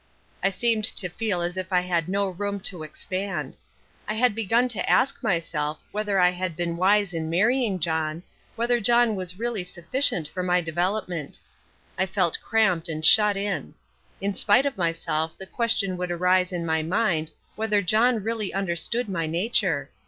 [0.43, 3.55] I seemed to feel as if I had no room to expand.
[4.07, 8.23] I had begun to ask myself whether I had been wise in marrying John,
[8.55, 11.39] whether John was really sufficient for my development.
[11.99, 13.75] I felt cramped and shut in.
[14.21, 19.07] In spite of myself the question would arise in my mind whether John really understood
[19.07, 19.91] my nature.